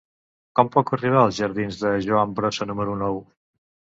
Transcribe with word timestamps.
Com 0.59 0.69
puc 0.75 0.87
arribar 0.97 1.19
als 1.23 1.35
jardins 1.41 1.77
de 1.83 1.91
Joan 2.07 2.33
Brossa 2.39 2.69
número 2.71 2.95
nou? 3.05 3.21